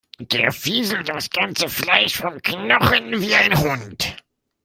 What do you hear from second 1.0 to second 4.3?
das ganze Fleisch vom Knochen, wie ein Hund.